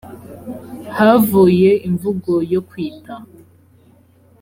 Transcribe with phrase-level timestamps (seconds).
[0.97, 3.13] havuye imvugo yo kwita